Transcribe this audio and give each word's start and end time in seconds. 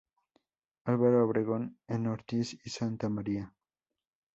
Álvaro 0.85 1.23
Obregón, 1.27 1.77
en 1.87 2.07
Ortiz 2.07 2.57
y 2.65 2.71
Santa 2.71 3.07
María. 3.07 3.53